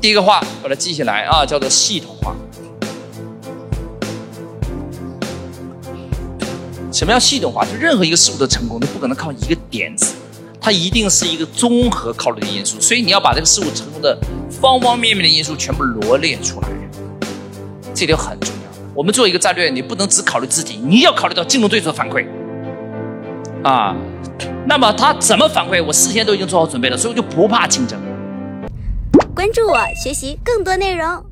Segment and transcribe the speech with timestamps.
[0.00, 2.34] 第一个话把它记下来啊，叫做系统化。
[6.92, 7.64] 什么叫系统化？
[7.64, 10.14] 就任何一个事物的成功都不可能靠一个点子，
[10.60, 12.80] 它一定是一个综合考虑的因素。
[12.80, 14.16] 所以你要把这个事物成功的
[14.50, 16.68] 方方面面的因素全部罗列出来，
[17.92, 18.78] 这点很重要。
[18.94, 22.24] 我们做一个战略，你不能只考虑自己，你要考虑到竞争对手的反馈
[23.62, 23.94] 啊。
[24.66, 27.98] 那么他怎么反馈，我事先都已经做好准备了，所以我就不怕竞争。
[29.38, 31.24] 关注我，学习更多内容。